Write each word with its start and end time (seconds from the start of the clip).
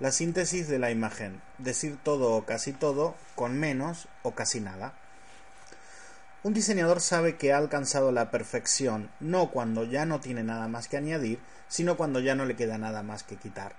La 0.00 0.12
síntesis 0.12 0.66
de 0.66 0.78
la 0.78 0.90
imagen. 0.90 1.42
Decir 1.58 1.98
todo 2.02 2.32
o 2.32 2.46
casi 2.46 2.72
todo 2.72 3.14
con 3.34 3.58
menos 3.58 4.08
o 4.22 4.34
casi 4.34 4.58
nada. 4.58 4.94
Un 6.42 6.54
diseñador 6.54 7.02
sabe 7.02 7.36
que 7.36 7.52
ha 7.52 7.58
alcanzado 7.58 8.10
la 8.10 8.30
perfección 8.30 9.10
no 9.20 9.50
cuando 9.50 9.84
ya 9.84 10.06
no 10.06 10.18
tiene 10.18 10.42
nada 10.42 10.68
más 10.68 10.88
que 10.88 10.96
añadir, 10.96 11.38
sino 11.68 11.98
cuando 11.98 12.18
ya 12.20 12.34
no 12.34 12.46
le 12.46 12.56
queda 12.56 12.78
nada 12.78 13.02
más 13.02 13.24
que 13.24 13.36
quitar. 13.36 13.74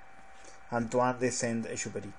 Antoine 0.70 1.18
de 1.18 1.32
Saint-Exupéry. 1.32 2.14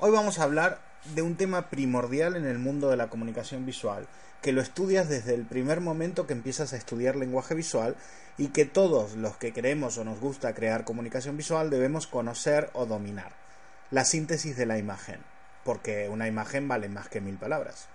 Hoy 0.00 0.10
vamos 0.10 0.40
a 0.40 0.42
hablar 0.42 0.80
de 1.14 1.22
un 1.22 1.36
tema 1.36 1.70
primordial 1.70 2.36
en 2.36 2.46
el 2.46 2.58
mundo 2.58 2.90
de 2.90 2.96
la 2.96 3.08
comunicación 3.08 3.66
visual, 3.66 4.06
que 4.42 4.52
lo 4.52 4.60
estudias 4.60 5.08
desde 5.08 5.34
el 5.34 5.44
primer 5.44 5.80
momento 5.80 6.26
que 6.26 6.32
empiezas 6.32 6.72
a 6.72 6.76
estudiar 6.76 7.16
lenguaje 7.16 7.54
visual 7.54 7.96
y 8.38 8.48
que 8.48 8.64
todos 8.64 9.16
los 9.16 9.36
que 9.36 9.52
queremos 9.52 9.98
o 9.98 10.04
nos 10.04 10.20
gusta 10.20 10.54
crear 10.54 10.84
comunicación 10.84 11.36
visual 11.36 11.70
debemos 11.70 12.06
conocer 12.06 12.70
o 12.72 12.86
dominar. 12.86 13.32
La 13.90 14.04
síntesis 14.04 14.56
de 14.56 14.66
la 14.66 14.78
imagen, 14.78 15.20
porque 15.64 16.08
una 16.08 16.28
imagen 16.28 16.68
vale 16.68 16.88
más 16.88 17.08
que 17.08 17.20
mil 17.20 17.36
palabras. 17.36 17.88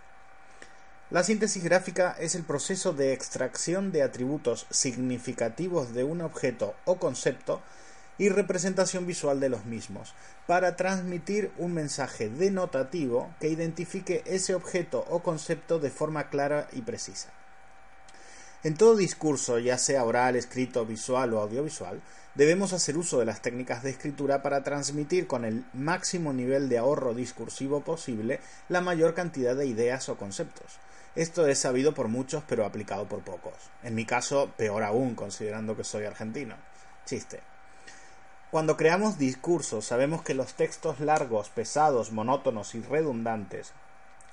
La 1.12 1.24
síntesis 1.24 1.64
gráfica 1.64 2.16
es 2.20 2.36
el 2.36 2.44
proceso 2.44 2.92
de 2.92 3.14
extracción 3.14 3.92
de 3.92 4.02
atributos 4.02 4.66
significativos 4.72 5.94
de 5.94 6.04
un 6.04 6.22
objeto 6.22 6.76
o 6.84 6.98
concepto 6.98 7.62
y 8.18 8.30
representación 8.30 9.06
visual 9.06 9.40
de 9.40 9.50
los 9.50 9.66
mismos, 9.66 10.14
para 10.48 10.76
transmitir 10.76 11.52
un 11.58 11.74
mensaje 11.74 12.30
denotativo 12.30 13.34
que 13.40 13.50
identifique 13.50 14.24
ese 14.26 14.56
objeto 14.56 15.06
o 15.10 15.22
concepto 15.22 15.80
de 15.80 15.90
forma 15.90 16.30
clara 16.30 16.68
y 16.72 16.82
precisa. 16.82 17.30
En 18.66 18.76
todo 18.76 18.96
discurso, 18.96 19.60
ya 19.60 19.78
sea 19.78 20.04
oral, 20.04 20.36
escrito, 20.36 20.88
visual 20.88 21.36
o 21.36 21.40
audiovisual, 21.40 22.02
debemos 22.34 22.74
hacer 22.74 22.98
uso 22.98 23.20
de 23.20 23.26
las 23.26 23.44
técnicas 23.44 23.84
de 23.84 23.92
escritura 23.92 24.42
para 24.42 24.64
transmitir 24.64 25.28
con 25.28 25.46
el 25.46 25.66
máximo 25.74 26.34
nivel 26.34 26.68
de 26.68 26.80
ahorro 26.80 27.14
discursivo 27.14 27.82
posible 27.82 28.40
la 28.68 28.82
mayor 28.82 29.14
cantidad 29.14 29.56
de 29.56 29.68
ideas 29.68 30.10
o 30.10 30.18
conceptos. 30.18 30.80
Esto 31.16 31.46
es 31.46 31.60
sabido 31.60 31.94
por 31.94 32.08
muchos 32.08 32.44
pero 32.48 32.66
aplicado 32.66 33.08
por 33.08 33.22
pocos. 33.22 33.54
En 33.84 33.94
mi 33.94 34.06
caso, 34.06 34.52
peor 34.58 34.84
aún, 34.84 35.14
considerando 35.14 35.78
que 35.78 35.84
soy 35.84 36.06
argentino. 36.06 36.56
Chiste. 37.06 37.55
Cuando 38.56 38.78
creamos 38.78 39.18
discursos 39.18 39.84
sabemos 39.84 40.22
que 40.22 40.34
los 40.34 40.54
textos 40.54 41.02
largos, 41.02 41.50
pesados, 41.50 42.14
monótonos 42.14 42.74
y 42.74 42.82
redundantes 42.82 43.74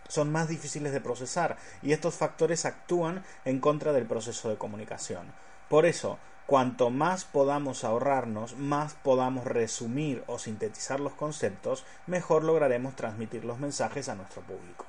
son 0.06 0.30
más 0.30 0.46
difíciles 0.46 0.92
de 0.92 1.00
procesar 1.00 1.56
y 1.82 1.92
estos 1.92 2.14
factores 2.14 2.64
actúan 2.64 3.24
en 3.44 3.58
contra 3.58 3.92
del 3.92 4.06
proceso 4.06 4.48
de 4.48 4.58
comunicación. 4.58 5.32
Por 5.68 5.86
eso, 5.86 6.20
cuanto 6.46 6.88
más 6.90 7.24
podamos 7.24 7.82
ahorrarnos, 7.82 8.56
más 8.56 8.94
podamos 8.94 9.44
resumir 9.44 10.22
o 10.28 10.38
sintetizar 10.38 11.00
los 11.00 11.14
conceptos, 11.14 11.84
mejor 12.06 12.44
lograremos 12.44 12.94
transmitir 12.94 13.44
los 13.44 13.58
mensajes 13.58 14.08
a 14.08 14.14
nuestro 14.14 14.42
público. 14.42 14.86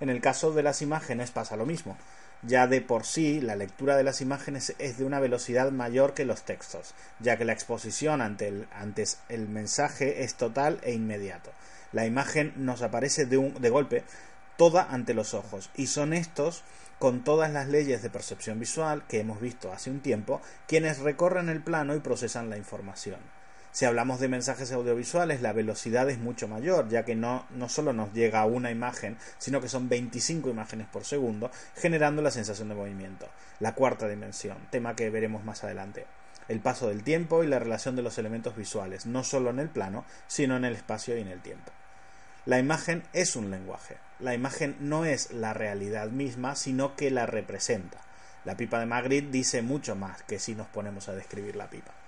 En 0.00 0.10
el 0.10 0.20
caso 0.20 0.52
de 0.52 0.62
las 0.62 0.82
imágenes 0.82 1.30
pasa 1.30 1.56
lo 1.56 1.66
mismo. 1.66 1.96
Ya 2.42 2.66
de 2.66 2.82
por 2.82 3.06
sí, 3.06 3.40
la 3.40 3.56
lectura 3.56 3.96
de 3.96 4.04
las 4.04 4.20
imágenes 4.20 4.74
es 4.78 4.98
de 4.98 5.04
una 5.04 5.20
velocidad 5.20 5.70
mayor 5.70 6.12
que 6.12 6.26
los 6.26 6.42
textos, 6.42 6.94
ya 7.18 7.38
que 7.38 7.46
la 7.46 7.54
exposición 7.54 8.20
ante 8.20 8.48
el, 8.48 8.66
el 9.30 9.48
mensaje 9.48 10.24
es 10.24 10.34
total 10.34 10.78
e 10.82 10.92
inmediato. 10.92 11.52
La 11.92 12.04
imagen 12.04 12.52
nos 12.56 12.82
aparece 12.82 13.24
de, 13.24 13.38
un, 13.38 13.54
de 13.62 13.70
golpe 13.70 14.04
toda 14.56 14.84
ante 14.90 15.14
los 15.14 15.32
ojos, 15.32 15.70
y 15.74 15.86
son 15.86 16.12
estos, 16.12 16.64
con 16.98 17.24
todas 17.24 17.50
las 17.50 17.68
leyes 17.68 18.02
de 18.02 18.10
percepción 18.10 18.60
visual 18.60 19.04
que 19.08 19.20
hemos 19.20 19.40
visto 19.40 19.72
hace 19.72 19.90
un 19.90 20.00
tiempo, 20.00 20.42
quienes 20.68 20.98
recorren 20.98 21.48
el 21.48 21.62
plano 21.62 21.94
y 21.94 22.00
procesan 22.00 22.50
la 22.50 22.58
información. 22.58 23.20
Si 23.74 23.86
hablamos 23.86 24.20
de 24.20 24.28
mensajes 24.28 24.70
audiovisuales, 24.70 25.42
la 25.42 25.52
velocidad 25.52 26.08
es 26.08 26.20
mucho 26.20 26.46
mayor, 26.46 26.88
ya 26.88 27.04
que 27.04 27.16
no, 27.16 27.44
no 27.50 27.68
solo 27.68 27.92
nos 27.92 28.12
llega 28.12 28.44
una 28.44 28.70
imagen, 28.70 29.18
sino 29.38 29.60
que 29.60 29.68
son 29.68 29.88
25 29.88 30.48
imágenes 30.48 30.86
por 30.86 31.04
segundo, 31.04 31.50
generando 31.74 32.22
la 32.22 32.30
sensación 32.30 32.68
de 32.68 32.76
movimiento. 32.76 33.28
La 33.58 33.74
cuarta 33.74 34.06
dimensión, 34.06 34.58
tema 34.70 34.94
que 34.94 35.10
veremos 35.10 35.42
más 35.42 35.64
adelante. 35.64 36.06
El 36.46 36.60
paso 36.60 36.86
del 36.86 37.02
tiempo 37.02 37.42
y 37.42 37.48
la 37.48 37.58
relación 37.58 37.96
de 37.96 38.02
los 38.02 38.16
elementos 38.16 38.54
visuales, 38.54 39.06
no 39.06 39.24
solo 39.24 39.50
en 39.50 39.58
el 39.58 39.70
plano, 39.70 40.04
sino 40.28 40.56
en 40.56 40.64
el 40.64 40.76
espacio 40.76 41.18
y 41.18 41.22
en 41.22 41.28
el 41.28 41.40
tiempo. 41.40 41.72
La 42.46 42.60
imagen 42.60 43.02
es 43.12 43.34
un 43.34 43.50
lenguaje. 43.50 43.96
La 44.20 44.34
imagen 44.34 44.76
no 44.78 45.04
es 45.04 45.32
la 45.32 45.52
realidad 45.52 46.10
misma, 46.10 46.54
sino 46.54 46.94
que 46.94 47.10
la 47.10 47.26
representa. 47.26 47.98
La 48.44 48.56
pipa 48.56 48.78
de 48.78 48.86
Magritte 48.86 49.32
dice 49.32 49.62
mucho 49.62 49.96
más 49.96 50.22
que 50.22 50.38
si 50.38 50.54
nos 50.54 50.68
ponemos 50.68 51.08
a 51.08 51.14
describir 51.14 51.56
la 51.56 51.68
pipa. 51.68 52.03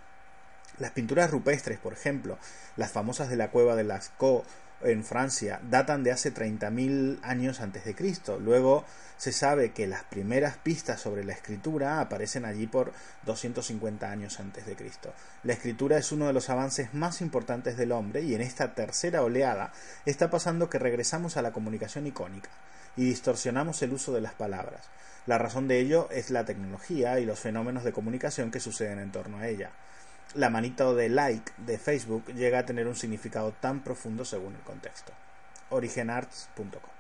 Las 0.79 0.91
pinturas 0.91 1.31
rupestres, 1.31 1.79
por 1.79 1.95
ejemplo, 1.95 2.39
las 2.77 2.93
famosas 2.93 3.31
de 3.31 3.37
la 3.37 3.51
cueva 3.51 3.77
de 3.77 3.85
Lascaux 3.85 4.47
en 4.83 5.05
Francia, 5.05 5.59
datan 5.71 6.05
de 6.05 6.13
hace 6.13 6.35
30.000 6.35 7.21
años 7.23 7.61
antes 7.61 7.87
de 7.87 7.95
Cristo. 7.95 8.39
Luego 8.39 8.85
se 9.17 9.33
sabe 9.33 9.73
que 9.73 9.87
las 9.87 10.05
primeras 10.05 10.59
pistas 10.59 11.01
sobre 11.01 11.25
la 11.25 11.33
escritura 11.33 12.03
aparecen 12.03 12.45
allí 12.45 12.67
por 12.67 12.93
250 13.25 14.11
años 14.11 14.39
antes 14.39 14.67
de 14.67 14.77
Cristo. 14.77 15.15
La 15.45 15.55
escritura 15.55 15.97
es 15.97 16.13
uno 16.13 16.27
de 16.27 16.35
los 16.35 16.51
avances 16.51 16.93
más 16.93 17.23
importantes 17.23 17.79
del 17.79 17.93
hombre 17.93 18.21
y 18.21 18.35
en 18.35 18.43
esta 18.43 18.75
tercera 18.75 19.23
oleada 19.23 19.73
está 20.05 20.29
pasando 20.29 20.69
que 20.69 20.79
regresamos 20.79 21.39
a 21.39 21.43
la 21.43 21.53
comunicación 21.53 22.07
icónica 22.07 22.51
y 22.97 23.07
distorsionamos 23.07 23.81
el 23.81 23.95
uso 23.95 24.13
de 24.13 24.21
las 24.21 24.35
palabras. 24.35 24.83
La 25.25 25.39
razón 25.39 25.69
de 25.69 25.81
ello 25.81 26.09
es 26.11 26.31
la 26.31 26.45
tecnología 26.45 27.19
y 27.19 27.25
los 27.25 27.41
fenómenos 27.41 27.83
de 27.83 27.93
comunicación 27.93 28.51
que 28.51 28.61
suceden 28.61 28.99
en 28.99 29.11
torno 29.11 29.39
a 29.39 29.49
ella 29.49 29.71
la 30.35 30.51
manita 30.51 30.93
de 30.93 31.09
like 31.09 31.53
de 31.59 31.79
Facebook 31.79 32.27
llega 32.35 32.61
a 32.61 32.67
tener 32.67 32.87
un 32.87 32.97
significado 32.97 33.53
tan 33.53 33.83
profundo 33.83 34.25
según 34.25 34.55
el 34.55 34.63
contexto. 34.63 35.13
Origenarts.com 35.71 36.97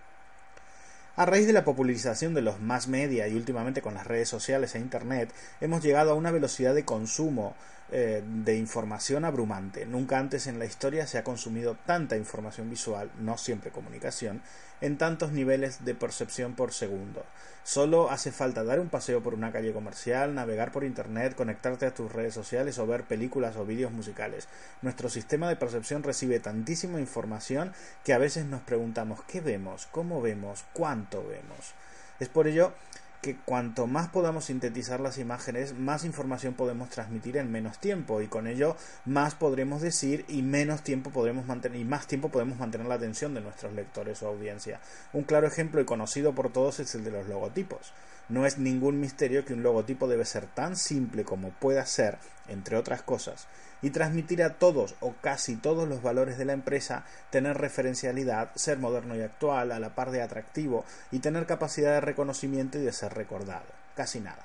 a 1.16 1.24
raíz 1.24 1.46
de 1.46 1.54
la 1.54 1.64
popularización 1.64 2.34
de 2.34 2.42
los 2.42 2.60
más 2.60 2.88
media 2.88 3.26
y 3.26 3.34
últimamente 3.34 3.80
con 3.80 3.94
las 3.94 4.06
redes 4.06 4.28
sociales 4.28 4.74
e 4.74 4.80
Internet, 4.80 5.32
hemos 5.62 5.82
llegado 5.82 6.10
a 6.10 6.14
una 6.14 6.30
velocidad 6.30 6.74
de 6.74 6.84
consumo 6.84 7.56
eh, 7.92 8.22
de 8.26 8.56
información 8.56 9.24
abrumante. 9.24 9.86
Nunca 9.86 10.18
antes 10.18 10.46
en 10.46 10.58
la 10.58 10.64
historia 10.64 11.06
se 11.06 11.18
ha 11.18 11.24
consumido 11.24 11.76
tanta 11.86 12.16
información 12.16 12.68
visual, 12.68 13.10
no 13.20 13.38
siempre 13.38 13.70
comunicación, 13.70 14.42
en 14.80 14.98
tantos 14.98 15.32
niveles 15.32 15.84
de 15.84 15.94
percepción 15.94 16.54
por 16.54 16.72
segundo. 16.72 17.24
Solo 17.62 18.10
hace 18.10 18.32
falta 18.32 18.64
dar 18.64 18.80
un 18.80 18.88
paseo 18.88 19.22
por 19.22 19.34
una 19.34 19.52
calle 19.52 19.72
comercial, 19.72 20.34
navegar 20.34 20.72
por 20.72 20.84
Internet, 20.84 21.34
conectarte 21.34 21.86
a 21.86 21.94
tus 21.94 22.12
redes 22.12 22.34
sociales 22.34 22.78
o 22.78 22.86
ver 22.86 23.04
películas 23.04 23.56
o 23.56 23.64
vídeos 23.64 23.92
musicales. 23.92 24.48
Nuestro 24.82 25.08
sistema 25.08 25.48
de 25.48 25.56
percepción 25.56 26.02
recibe 26.02 26.40
tantísima 26.40 27.00
información 27.00 27.72
que 28.04 28.12
a 28.12 28.18
veces 28.18 28.46
nos 28.46 28.62
preguntamos 28.62 29.20
qué 29.28 29.40
vemos, 29.40 29.86
cómo 29.90 30.20
vemos, 30.20 30.64
cuánto 30.72 31.26
vemos. 31.26 31.74
Es 32.18 32.28
por 32.28 32.46
ello 32.46 32.72
que 33.20 33.36
cuanto 33.36 33.86
más 33.86 34.08
podamos 34.08 34.46
sintetizar 34.46 35.00
las 35.00 35.18
imágenes, 35.18 35.74
más 35.74 36.04
información 36.04 36.54
podemos 36.54 36.90
transmitir 36.90 37.36
en 37.36 37.50
menos 37.50 37.78
tiempo 37.78 38.20
y 38.20 38.28
con 38.28 38.46
ello 38.46 38.76
más 39.04 39.34
podremos 39.34 39.82
decir 39.82 40.24
y 40.28 40.42
menos 40.42 40.82
tiempo 40.82 41.10
podremos 41.10 41.46
mantener 41.46 41.80
y 41.80 41.84
más 41.84 42.06
tiempo 42.06 42.28
podemos 42.28 42.58
mantener 42.58 42.86
la 42.86 42.94
atención 42.94 43.34
de 43.34 43.40
nuestros 43.40 43.72
lectores 43.72 44.22
o 44.22 44.28
audiencia. 44.28 44.80
Un 45.12 45.24
claro 45.24 45.46
ejemplo 45.46 45.80
y 45.80 45.84
conocido 45.84 46.34
por 46.34 46.52
todos 46.52 46.80
es 46.80 46.94
el 46.94 47.04
de 47.04 47.10
los 47.10 47.28
logotipos. 47.28 47.92
No 48.28 48.44
es 48.44 48.58
ningún 48.58 48.98
misterio 48.98 49.44
que 49.44 49.54
un 49.54 49.62
logotipo 49.62 50.08
debe 50.08 50.24
ser 50.24 50.46
tan 50.46 50.76
simple 50.76 51.24
como 51.24 51.50
pueda 51.50 51.86
ser, 51.86 52.18
entre 52.48 52.76
otras 52.76 53.02
cosas, 53.02 53.46
y 53.86 53.90
transmitir 53.90 54.42
a 54.42 54.54
todos 54.54 54.96
o 54.98 55.14
casi 55.20 55.54
todos 55.54 55.88
los 55.88 56.02
valores 56.02 56.38
de 56.38 56.44
la 56.44 56.54
empresa, 56.54 57.04
tener 57.30 57.56
referencialidad, 57.56 58.50
ser 58.56 58.78
moderno 58.78 59.14
y 59.14 59.22
actual, 59.22 59.70
a 59.70 59.78
la 59.78 59.94
par 59.94 60.10
de 60.10 60.22
atractivo 60.22 60.84
y 61.12 61.20
tener 61.20 61.46
capacidad 61.46 61.92
de 61.92 62.00
reconocimiento 62.00 62.78
y 62.78 62.80
de 62.80 62.90
ser 62.90 63.14
recordado. 63.14 63.66
Casi 63.94 64.18
nada. 64.18 64.44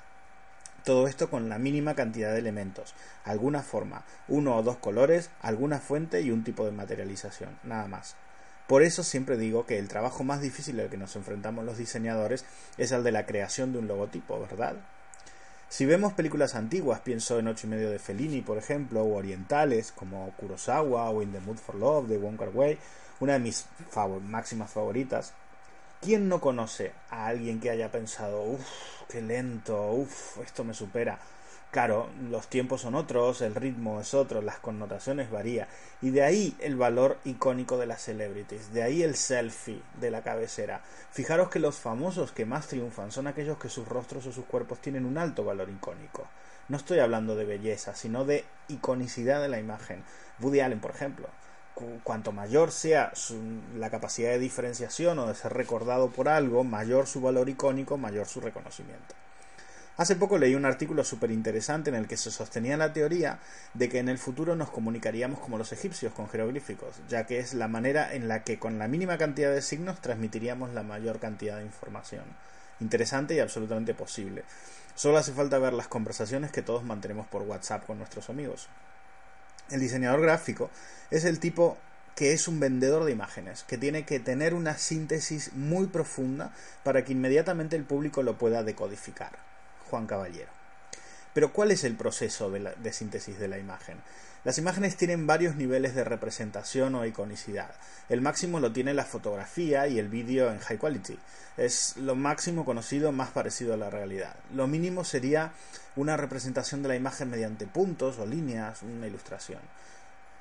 Todo 0.84 1.08
esto 1.08 1.28
con 1.28 1.48
la 1.48 1.58
mínima 1.58 1.96
cantidad 1.96 2.32
de 2.32 2.38
elementos, 2.38 2.94
alguna 3.24 3.64
forma, 3.64 4.04
uno 4.28 4.56
o 4.56 4.62
dos 4.62 4.76
colores, 4.76 5.28
alguna 5.40 5.80
fuente 5.80 6.20
y 6.20 6.30
un 6.30 6.44
tipo 6.44 6.64
de 6.64 6.70
materialización, 6.70 7.58
nada 7.64 7.88
más. 7.88 8.14
Por 8.68 8.84
eso 8.84 9.02
siempre 9.02 9.36
digo 9.36 9.66
que 9.66 9.80
el 9.80 9.88
trabajo 9.88 10.22
más 10.22 10.40
difícil 10.40 10.78
al 10.78 10.88
que 10.88 10.96
nos 10.96 11.16
enfrentamos 11.16 11.64
los 11.64 11.78
diseñadores 11.78 12.44
es 12.78 12.92
el 12.92 13.02
de 13.02 13.10
la 13.10 13.26
creación 13.26 13.72
de 13.72 13.80
un 13.80 13.88
logotipo, 13.88 14.38
¿verdad? 14.38 14.76
Si 15.72 15.86
vemos 15.86 16.12
películas 16.12 16.54
antiguas, 16.54 17.00
pienso 17.00 17.38
en 17.38 17.48
Ocho 17.48 17.66
y 17.66 17.70
medio 17.70 17.88
de 17.88 17.98
Fellini, 17.98 18.42
por 18.42 18.58
ejemplo, 18.58 19.00
o 19.00 19.16
orientales 19.16 19.90
como 19.90 20.30
Kurosawa 20.36 21.08
o 21.08 21.22
In 21.22 21.32
the 21.32 21.40
Mood 21.40 21.56
for 21.56 21.76
Love 21.76 22.08
de 22.08 22.18
Wong 22.18 22.36
Kar 22.36 22.50
Wai, 22.52 22.76
una 23.20 23.32
de 23.32 23.38
mis 23.38 23.64
máximas 24.28 24.70
favoritas. 24.70 25.32
¿Quién 26.02 26.28
no 26.28 26.42
conoce 26.42 26.92
a 27.08 27.24
alguien 27.24 27.58
que 27.58 27.70
haya 27.70 27.90
pensado, 27.90 28.42
uff, 28.42 28.68
qué 29.08 29.22
lento, 29.22 29.92
uff, 29.92 30.36
esto 30.44 30.62
me 30.62 30.74
supera? 30.74 31.18
Claro, 31.72 32.10
los 32.28 32.48
tiempos 32.48 32.82
son 32.82 32.94
otros, 32.94 33.40
el 33.40 33.54
ritmo 33.54 33.98
es 33.98 34.12
otro, 34.12 34.42
las 34.42 34.58
connotaciones 34.58 35.30
varían. 35.30 35.66
Y 36.02 36.10
de 36.10 36.22
ahí 36.22 36.54
el 36.60 36.76
valor 36.76 37.16
icónico 37.24 37.78
de 37.78 37.86
las 37.86 38.02
celebrities, 38.02 38.74
de 38.74 38.82
ahí 38.82 39.02
el 39.02 39.16
selfie 39.16 39.80
de 39.98 40.10
la 40.10 40.22
cabecera. 40.22 40.82
Fijaros 41.12 41.48
que 41.48 41.60
los 41.60 41.76
famosos 41.76 42.30
que 42.30 42.44
más 42.44 42.68
triunfan 42.68 43.10
son 43.10 43.26
aquellos 43.26 43.56
que 43.56 43.70
sus 43.70 43.88
rostros 43.88 44.26
o 44.26 44.32
sus 44.32 44.44
cuerpos 44.44 44.80
tienen 44.80 45.06
un 45.06 45.16
alto 45.16 45.44
valor 45.44 45.70
icónico. 45.70 46.28
No 46.68 46.76
estoy 46.76 46.98
hablando 46.98 47.36
de 47.36 47.46
belleza, 47.46 47.94
sino 47.94 48.26
de 48.26 48.44
iconicidad 48.68 49.40
de 49.40 49.48
la 49.48 49.58
imagen. 49.58 50.04
Woody 50.40 50.60
Allen, 50.60 50.80
por 50.80 50.90
ejemplo. 50.90 51.30
Cuanto 52.04 52.32
mayor 52.32 52.70
sea 52.70 53.14
la 53.76 53.88
capacidad 53.88 54.28
de 54.28 54.38
diferenciación 54.38 55.18
o 55.20 55.26
de 55.26 55.34
ser 55.34 55.54
recordado 55.54 56.10
por 56.10 56.28
algo, 56.28 56.64
mayor 56.64 57.06
su 57.06 57.22
valor 57.22 57.48
icónico, 57.48 57.96
mayor 57.96 58.26
su 58.26 58.42
reconocimiento. 58.42 59.14
Hace 59.98 60.16
poco 60.16 60.38
leí 60.38 60.54
un 60.54 60.64
artículo 60.64 61.04
súper 61.04 61.30
interesante 61.30 61.90
en 61.90 61.96
el 61.96 62.08
que 62.08 62.16
se 62.16 62.30
sostenía 62.30 62.78
la 62.78 62.94
teoría 62.94 63.40
de 63.74 63.90
que 63.90 63.98
en 63.98 64.08
el 64.08 64.16
futuro 64.16 64.56
nos 64.56 64.70
comunicaríamos 64.70 65.38
como 65.38 65.58
los 65.58 65.70
egipcios 65.72 66.14
con 66.14 66.30
jeroglíficos, 66.30 66.96
ya 67.10 67.26
que 67.26 67.40
es 67.40 67.52
la 67.52 67.68
manera 67.68 68.14
en 68.14 68.26
la 68.26 68.42
que 68.42 68.58
con 68.58 68.78
la 68.78 68.88
mínima 68.88 69.18
cantidad 69.18 69.52
de 69.52 69.60
signos 69.60 70.00
transmitiríamos 70.00 70.72
la 70.72 70.82
mayor 70.82 71.20
cantidad 71.20 71.58
de 71.58 71.66
información. 71.66 72.24
Interesante 72.80 73.34
y 73.34 73.40
absolutamente 73.40 73.92
posible. 73.92 74.44
Solo 74.94 75.18
hace 75.18 75.32
falta 75.32 75.58
ver 75.58 75.74
las 75.74 75.88
conversaciones 75.88 76.52
que 76.52 76.62
todos 76.62 76.84
mantenemos 76.84 77.26
por 77.26 77.42
WhatsApp 77.42 77.84
con 77.84 77.98
nuestros 77.98 78.30
amigos. 78.30 78.68
El 79.70 79.80
diseñador 79.80 80.22
gráfico 80.22 80.70
es 81.10 81.26
el 81.26 81.38
tipo 81.38 81.76
que 82.16 82.32
es 82.32 82.48
un 82.48 82.60
vendedor 82.60 83.04
de 83.04 83.12
imágenes, 83.12 83.62
que 83.64 83.76
tiene 83.76 84.04
que 84.06 84.20
tener 84.20 84.54
una 84.54 84.78
síntesis 84.78 85.52
muy 85.52 85.86
profunda 85.86 86.52
para 86.82 87.04
que 87.04 87.12
inmediatamente 87.12 87.76
el 87.76 87.84
público 87.84 88.22
lo 88.22 88.38
pueda 88.38 88.62
decodificar. 88.62 89.51
Juan 89.92 90.06
Caballero. 90.06 90.48
Pero 91.34 91.52
¿cuál 91.52 91.70
es 91.70 91.84
el 91.84 91.96
proceso 91.96 92.50
de, 92.50 92.92
síntesis 92.94 93.38
de 93.38 93.46
la 93.46 93.58
imagen? 93.58 93.98
Las 94.42 94.56
imágenes 94.56 94.96
tienen 94.96 95.26
varios 95.26 95.54
niveles 95.54 95.94
de 95.94 96.02
representación 96.02 96.94
o 96.94 97.04
iconicidad. 97.04 97.74
El 98.08 98.22
máximo 98.22 98.58
lo 98.58 98.72
tiene 98.72 98.94
la 98.94 99.04
fotografía 99.04 99.86
y 99.88 99.98
el 99.98 100.08
vídeo 100.08 100.50
en 100.50 100.60
high 100.60 100.78
quality. 100.78 101.18
Es 101.58 101.98
lo 101.98 102.14
máximo 102.14 102.64
conocido 102.64 103.12
más 103.12 103.32
parecido 103.32 103.74
a 103.74 103.76
la 103.76 103.90
realidad. 103.90 104.34
Lo 104.54 104.66
mínimo 104.66 105.04
sería 105.04 105.52
una 105.94 106.16
representación 106.16 106.82
de 106.82 106.88
la 106.88 106.96
imagen 106.96 107.28
mediante 107.28 107.66
puntos 107.66 108.18
o 108.18 108.24
líneas, 108.24 108.80
una 108.80 109.06
ilustración. 109.06 109.60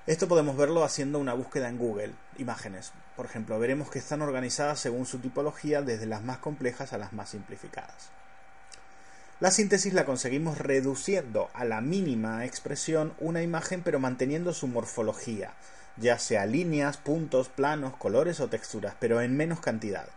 Esto 0.07 0.29
podemos 0.29 0.55
verlo 0.55 0.85
haciendo 0.85 1.19
una 1.19 1.33
búsqueda 1.33 1.67
en 1.67 1.77
Google, 1.77 2.13
imágenes. 2.37 2.93
Por 3.17 3.25
ejemplo, 3.25 3.59
veremos 3.59 3.91
que 3.91 3.99
están 3.99 4.21
organizadas 4.21 4.79
según 4.79 5.05
su 5.05 5.19
tipología 5.19 5.81
desde 5.81 6.05
las 6.05 6.23
más 6.23 6.37
complejas 6.37 6.93
a 6.93 6.97
las 6.97 7.11
más 7.11 7.31
simplificadas. 7.31 8.11
La 9.41 9.49
síntesis 9.49 9.95
la 9.95 10.05
conseguimos 10.05 10.59
reduciendo 10.59 11.49
a 11.55 11.65
la 11.65 11.81
mínima 11.81 12.45
expresión 12.45 13.15
una 13.17 13.41
imagen 13.41 13.81
pero 13.81 13.99
manteniendo 13.99 14.53
su 14.53 14.67
morfología, 14.67 15.55
ya 15.97 16.19
sea 16.19 16.45
líneas, 16.45 16.97
puntos, 16.97 17.49
planos, 17.49 17.97
colores 17.97 18.39
o 18.39 18.49
texturas, 18.49 18.93
pero 18.99 19.19
en 19.19 19.35
menos 19.35 19.59
cantidad. 19.59 20.07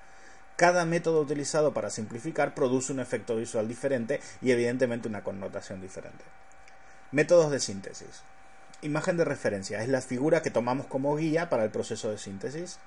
Cada 0.56 0.84
método 0.84 1.22
utilizado 1.22 1.72
para 1.72 1.88
simplificar 1.88 2.54
produce 2.54 2.92
un 2.92 3.00
efecto 3.00 3.34
visual 3.36 3.66
diferente 3.66 4.20
y 4.42 4.50
evidentemente 4.50 5.08
una 5.08 5.24
connotación 5.24 5.80
diferente. 5.80 6.22
Métodos 7.10 7.50
de 7.50 7.60
síntesis. 7.60 8.20
Imagen 8.82 9.16
de 9.16 9.24
referencia 9.24 9.82
es 9.82 9.88
la 9.88 10.02
figura 10.02 10.42
que 10.42 10.50
tomamos 10.50 10.84
como 10.84 11.16
guía 11.16 11.48
para 11.48 11.64
el 11.64 11.70
proceso 11.70 12.10
de 12.10 12.18
síntesis. 12.18 12.78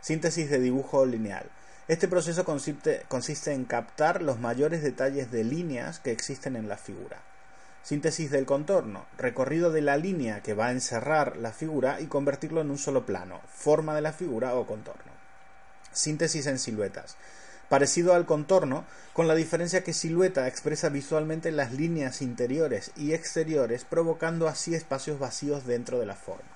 Síntesis 0.00 0.50
de 0.50 0.58
dibujo 0.58 1.06
lineal 1.06 1.48
este 1.88 2.08
proceso 2.08 2.44
consiste, 2.44 3.52
en 3.52 3.64
captar 3.64 4.20
los 4.20 4.40
mayores 4.40 4.82
detalles 4.82 5.30
de 5.30 5.44
líneas 5.44 6.00
que 6.00 6.10
existen 6.10 6.56
en 6.56 6.68
la 6.68 6.76
figura. 6.76 7.22
Síntesis 7.84 8.32
del 8.32 8.44
contorno, 8.44 9.06
recorrido 9.16 9.70
de 9.70 9.82
la 9.82 9.96
línea 9.96 10.42
que 10.42 10.54
va 10.54 10.66
a 10.66 10.72
encerrar 10.72 11.36
la 11.36 11.52
figura 11.52 12.00
y 12.00 12.06
convertirlo 12.06 12.60
en 12.60 12.72
un 12.72 12.78
solo 12.78 13.06
plano, 13.06 13.40
forma 13.48 13.94
de 13.94 14.00
la 14.00 14.12
figura 14.12 14.56
o 14.56 14.66
contorno. 14.66 15.12
Síntesis 15.92 16.46
en 16.46 16.58
siluetas, 16.58 17.16
parecido 17.68 18.14
al 18.14 18.26
contorno, 18.26 18.84
con 19.12 19.28
la 19.28 19.36
diferencia 19.36 19.84
que 19.84 19.92
silueta 19.92 20.48
expresa 20.48 20.88
visualmente 20.88 21.52
las 21.52 21.72
líneas 21.72 22.20
interiores 22.20 22.90
y 22.96 23.12
exteriores, 23.12 23.84
provocando 23.84 24.48
así 24.48 24.74
espacios 24.74 25.20
vacíos 25.20 25.64
dentro 25.66 26.00
de 26.00 26.06
la 26.06 26.16
forma. 26.16 26.50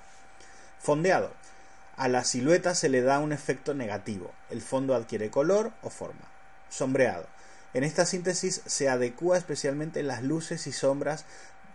Fondeado, 0.81 1.31
a 2.01 2.09
la 2.09 2.25
silueta 2.25 2.75
se 2.75 2.89
le 2.89 3.03
da 3.03 3.19
un 3.19 3.31
efecto 3.31 3.75
negativo. 3.75 4.33
El 4.49 4.63
fondo 4.63 4.95
adquiere 4.95 5.31
color 5.31 5.73
o 5.83 5.91
forma. 5.91 6.33
Sombreado. 6.71 7.27
En 7.75 7.85
esta 7.85 8.07
síntesis 8.07 8.63
se 8.65 8.89
adecúa 8.89 9.37
especialmente 9.37 10.03
las 10.03 10.23
luces 10.23 10.67
y 10.67 10.73
sombras 10.73 11.27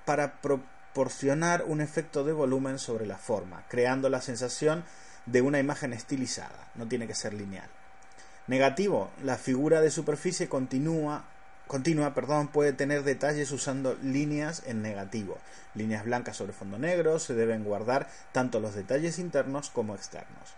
para 0.04 0.42
proporcionar 0.42 1.64
un 1.68 1.80
efecto 1.80 2.24
de 2.24 2.34
volumen 2.34 2.80
sobre 2.80 3.06
la 3.06 3.20
forma, 3.20 3.66
creando 3.70 4.10
la 4.10 4.20
sensación 4.20 4.84
de 5.28 5.44
una 5.44 5.60
imagen 5.60 5.94
estilizada, 5.94 6.72
no 6.74 6.88
tiene 6.88 7.06
que 7.06 7.14
ser 7.14 7.36
lineal. 7.36 7.70
Negativo, 8.48 9.12
la 9.24 9.38
figura 9.38 9.80
de 9.80 9.92
superficie 9.92 10.50
continúa 10.50 11.26
continua 11.68 12.14
perdón, 12.14 12.48
puede 12.48 12.74
tener 12.74 13.04
detalles 13.04 13.52
usando 13.52 13.98
líneas 14.02 14.64
en 14.66 14.82
negativo. 14.82 15.38
Líneas 15.74 16.06
blancas 16.06 16.38
sobre 16.38 16.54
fondo 16.54 16.78
negro 16.78 17.20
se 17.20 17.34
deben 17.34 17.64
guardar 17.64 18.10
tanto 18.32 18.60
los 18.60 18.76
detalles 18.76 19.20
internos 19.20 19.70
como 19.70 19.96
externos. 19.96 20.56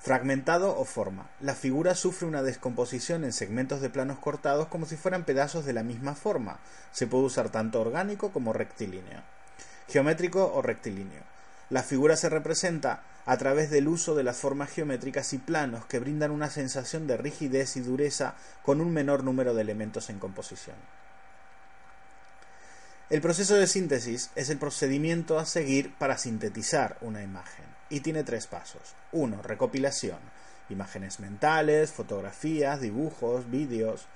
Fragmentado 0.00 0.78
o 0.78 0.84
forma. 0.84 1.28
La 1.40 1.54
figura 1.54 1.94
sufre 1.94 2.28
una 2.28 2.42
descomposición 2.42 3.24
en 3.24 3.32
segmentos 3.32 3.80
de 3.80 3.90
planos 3.90 4.18
cortados 4.18 4.68
como 4.68 4.86
si 4.86 4.96
fueran 4.96 5.24
pedazos 5.24 5.64
de 5.64 5.72
la 5.72 5.82
misma 5.82 6.14
forma. 6.14 6.60
Se 6.92 7.06
puede 7.06 7.24
usar 7.24 7.50
tanto 7.50 7.80
orgánico 7.80 8.30
como 8.30 8.52
rectilíneo. 8.52 9.22
Geométrico 9.88 10.52
o 10.54 10.62
rectilíneo. 10.62 11.37
La 11.70 11.82
figura 11.82 12.16
se 12.16 12.28
representa 12.28 13.02
a 13.26 13.36
través 13.36 13.70
del 13.70 13.88
uso 13.88 14.14
de 14.14 14.22
las 14.22 14.38
formas 14.38 14.70
geométricas 14.70 15.32
y 15.34 15.38
planos 15.38 15.84
que 15.84 15.98
brindan 15.98 16.30
una 16.30 16.48
sensación 16.48 17.06
de 17.06 17.18
rigidez 17.18 17.76
y 17.76 17.80
dureza 17.80 18.34
con 18.62 18.80
un 18.80 18.90
menor 18.90 19.22
número 19.22 19.54
de 19.54 19.60
elementos 19.60 20.08
en 20.08 20.18
composición. 20.18 20.76
El 23.10 23.20
proceso 23.20 23.54
de 23.54 23.66
síntesis 23.66 24.30
es 24.34 24.50
el 24.50 24.58
procedimiento 24.58 25.38
a 25.38 25.46
seguir 25.46 25.94
para 25.98 26.18
sintetizar 26.18 26.98
una 27.00 27.22
imagen 27.22 27.64
y 27.90 28.00
tiene 28.00 28.24
tres 28.24 28.46
pasos. 28.46 28.94
1. 29.12 29.42
Recopilación. 29.42 30.18
Imágenes 30.68 31.20
mentales, 31.20 31.90
fotografías, 31.90 32.80
dibujos, 32.80 33.50
vídeos. 33.50 34.06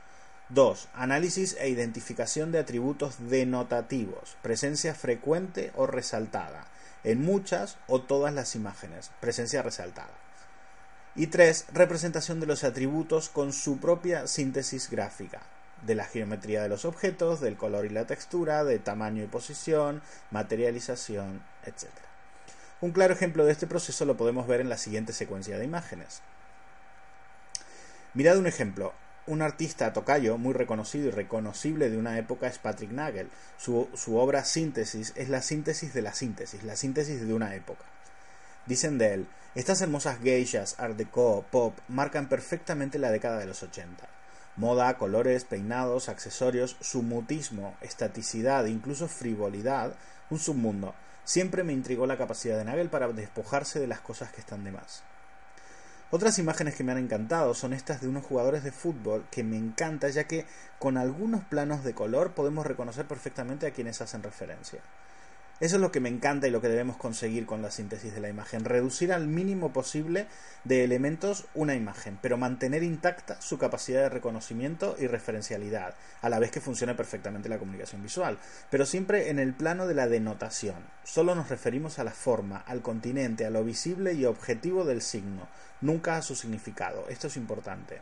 2. 0.50 0.88
Análisis 0.94 1.56
e 1.58 1.70
identificación 1.70 2.52
de 2.52 2.58
atributos 2.58 3.16
denotativos, 3.30 4.36
presencia 4.42 4.94
frecuente 4.94 5.72
o 5.74 5.86
resaltada, 5.86 6.66
en 7.04 7.22
muchas 7.22 7.78
o 7.86 8.00
todas 8.00 8.32
las 8.32 8.54
imágenes, 8.54 9.10
presencia 9.20 9.62
resaltada. 9.62 10.12
Y 11.14 11.26
tres, 11.26 11.66
representación 11.72 12.40
de 12.40 12.46
los 12.46 12.64
atributos 12.64 13.28
con 13.28 13.52
su 13.52 13.78
propia 13.78 14.26
síntesis 14.26 14.88
gráfica, 14.88 15.42
de 15.82 15.94
la 15.94 16.04
geometría 16.04 16.62
de 16.62 16.68
los 16.68 16.84
objetos, 16.84 17.40
del 17.40 17.56
color 17.56 17.84
y 17.84 17.90
la 17.90 18.06
textura, 18.06 18.64
de 18.64 18.78
tamaño 18.78 19.22
y 19.22 19.26
posición, 19.26 20.00
materialización, 20.30 21.42
etc. 21.64 21.90
Un 22.80 22.92
claro 22.92 23.14
ejemplo 23.14 23.44
de 23.44 23.52
este 23.52 23.66
proceso 23.66 24.04
lo 24.04 24.16
podemos 24.16 24.46
ver 24.46 24.60
en 24.60 24.68
la 24.68 24.78
siguiente 24.78 25.12
secuencia 25.12 25.58
de 25.58 25.64
imágenes. 25.64 26.22
Mirad 28.14 28.38
un 28.38 28.46
ejemplo 28.46 28.92
un 29.26 29.42
artista 29.42 29.92
tocayo 29.92 30.36
muy 30.36 30.52
reconocido 30.52 31.08
y 31.08 31.10
reconocible 31.10 31.90
de 31.90 31.96
una 31.96 32.18
época 32.18 32.48
es 32.48 32.58
Patrick 32.58 32.90
Nagel. 32.90 33.28
Su, 33.56 33.88
su, 33.94 34.16
obra 34.16 34.44
Síntesis 34.44 35.12
es 35.16 35.28
la 35.28 35.42
síntesis 35.42 35.94
de 35.94 36.02
la 36.02 36.12
síntesis, 36.12 36.62
la 36.64 36.76
síntesis 36.76 37.26
de 37.26 37.32
una 37.32 37.54
época. 37.54 37.84
Dicen 38.66 38.98
de 38.98 39.14
él, 39.14 39.26
estas 39.54 39.82
hermosas 39.82 40.18
geishas, 40.20 40.76
art 40.78 40.96
deco, 40.96 41.44
pop, 41.50 41.78
marcan 41.88 42.28
perfectamente 42.28 42.98
la 42.98 43.10
década 43.10 43.38
de 43.38 43.46
los 43.46 43.62
80. 43.62 44.08
Moda, 44.56 44.98
colores, 44.98 45.44
peinados, 45.44 46.08
accesorios, 46.08 46.76
mutismo, 46.94 47.76
estaticidad, 47.80 48.66
incluso 48.66 49.08
frivolidad, 49.08 49.94
un 50.30 50.38
submundo. 50.38 50.94
Siempre 51.24 51.64
me 51.64 51.72
intrigó 51.72 52.06
la 52.06 52.18
capacidad 52.18 52.58
de 52.58 52.64
Nagel 52.64 52.90
para 52.90 53.08
despojarse 53.08 53.78
de 53.78 53.86
las 53.86 54.00
cosas 54.00 54.32
que 54.32 54.40
están 54.40 54.64
de 54.64 54.72
más. 54.72 55.04
Otras 56.14 56.38
imágenes 56.38 56.74
que 56.74 56.84
me 56.84 56.92
han 56.92 56.98
encantado 56.98 57.54
son 57.54 57.72
estas 57.72 58.02
de 58.02 58.08
unos 58.08 58.26
jugadores 58.26 58.62
de 58.62 58.70
fútbol 58.70 59.24
que 59.30 59.42
me 59.42 59.56
encanta 59.56 60.10
ya 60.10 60.24
que 60.24 60.44
con 60.78 60.98
algunos 60.98 61.42
planos 61.42 61.84
de 61.84 61.94
color 61.94 62.34
podemos 62.34 62.66
reconocer 62.66 63.06
perfectamente 63.06 63.66
a 63.66 63.70
quienes 63.70 64.02
hacen 64.02 64.22
referencia. 64.22 64.82
Eso 65.60 65.76
es 65.76 65.80
lo 65.80 65.92
que 65.92 66.00
me 66.00 66.08
encanta 66.08 66.48
y 66.48 66.50
lo 66.50 66.60
que 66.60 66.68
debemos 66.68 66.96
conseguir 66.96 67.46
con 67.46 67.62
la 67.62 67.70
síntesis 67.70 68.12
de 68.12 68.20
la 68.20 68.28
imagen, 68.28 68.64
reducir 68.64 69.12
al 69.12 69.28
mínimo 69.28 69.72
posible 69.72 70.26
de 70.64 70.82
elementos 70.82 71.46
una 71.54 71.76
imagen, 71.76 72.18
pero 72.20 72.36
mantener 72.36 72.82
intacta 72.82 73.40
su 73.40 73.58
capacidad 73.58 74.02
de 74.02 74.08
reconocimiento 74.08 74.96
y 74.98 75.06
referencialidad, 75.06 75.94
a 76.20 76.28
la 76.28 76.40
vez 76.40 76.50
que 76.50 76.60
funcione 76.60 76.96
perfectamente 76.96 77.48
la 77.48 77.58
comunicación 77.58 78.02
visual, 78.02 78.38
pero 78.70 78.86
siempre 78.86 79.30
en 79.30 79.38
el 79.38 79.54
plano 79.54 79.86
de 79.86 79.94
la 79.94 80.08
denotación. 80.08 80.84
Solo 81.04 81.36
nos 81.36 81.48
referimos 81.48 82.00
a 82.00 82.04
la 82.04 82.10
forma, 82.10 82.58
al 82.66 82.82
continente, 82.82 83.46
a 83.46 83.50
lo 83.50 83.62
visible 83.62 84.14
y 84.14 84.24
objetivo 84.24 84.84
del 84.84 85.00
signo, 85.00 85.46
nunca 85.80 86.16
a 86.16 86.22
su 86.22 86.34
significado. 86.34 87.06
Esto 87.08 87.28
es 87.28 87.36
importante. 87.36 88.00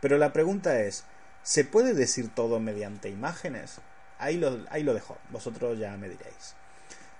Pero 0.00 0.18
la 0.18 0.32
pregunta 0.32 0.80
es, 0.80 1.04
¿se 1.42 1.64
puede 1.64 1.94
decir 1.94 2.34
todo 2.34 2.58
mediante 2.58 3.08
imágenes? 3.08 3.80
Ahí 4.18 4.36
lo, 4.36 4.64
ahí 4.70 4.82
lo 4.82 4.94
dejo, 4.94 5.16
vosotros 5.30 5.78
ya 5.78 5.96
me 5.96 6.08
diréis. 6.08 6.57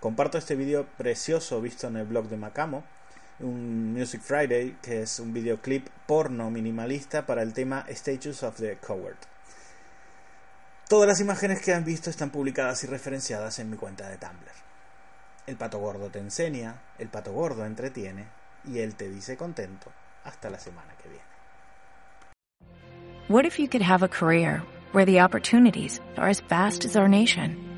Comparto 0.01 0.39
este 0.39 0.55
vídeo 0.55 0.87
precioso 0.97 1.61
visto 1.61 1.89
en 1.89 1.97
el 1.97 2.07
blog 2.07 2.29
de 2.29 2.37
Macamo, 2.37 2.85
un 3.41 3.93
Music 3.93 4.21
Friday, 4.21 4.79
que 4.81 5.03
es 5.03 5.19
un 5.19 5.33
videoclip 5.33 5.89
porno 6.07 6.51
minimalista 6.51 7.27
para 7.27 7.43
el 7.43 7.53
tema 7.53 7.85
Statues 7.91 8.45
of 8.45 8.57
the 8.59 8.77
Coward. 8.77 9.17
Todas 10.89 11.09
las 11.09 11.21
imágenes 11.21 11.61
que 11.61 11.75
han 11.75 11.85
visto 11.85 12.11
están 12.11 12.31
publicadas 12.31 12.85
y 12.85 12.87
referenciadas 12.87 13.59
en 13.59 13.71
mi 13.71 13.77
cuenta 13.77 14.09
de 14.09 14.19
Tumblr. 14.19 14.53
El 15.47 15.57
pato 15.57 15.79
gordo 15.79 16.11
te 16.11 16.21
enseña, 16.21 16.81
el 16.99 17.09
pato 17.09 17.33
gordo 17.33 17.67
entretiene 17.67 18.29
y 18.65 18.79
él 18.79 18.95
te 18.95 19.09
dice 19.09 19.37
contento. 19.37 19.93
Hasta 20.25 20.49
la 20.49 20.61
semana 20.61 20.95
que 21.03 21.09
viene. 21.09 21.25
What 23.29 23.45
if 23.45 23.59
you 23.59 23.69
could 23.69 23.83
have 23.83 24.05
a 24.05 24.09
career 24.09 24.63
where 24.93 25.05
the 25.05 25.21
opportunities 25.21 26.01
are 26.17 26.31
as 26.31 26.41
vast 26.49 26.85
as 26.85 26.97
our 26.97 27.09
nation? 27.09 27.68